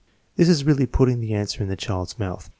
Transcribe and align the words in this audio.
"This 0.35 0.49
is 0.49 0.63
really 0.63 0.87
putting 0.87 1.19
the 1.19 1.35
answer 1.35 1.61
in 1.61 1.69
the 1.69 1.75
child's 1.75 2.17
mouth. 2.17 2.49